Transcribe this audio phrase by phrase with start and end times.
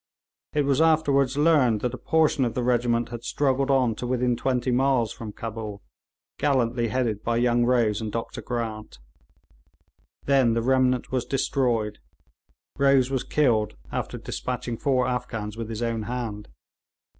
[0.53, 4.35] It was afterwards learned that a portion of the regiment had struggled on to within
[4.35, 5.83] twenty miles from Cabul,
[6.39, 8.97] gallantly headed by young Rose and Dr Grant.
[10.25, 11.99] Then the remnant was destroyed.
[12.79, 16.47] Rose was killed, after despatching four Afghans with his own hand.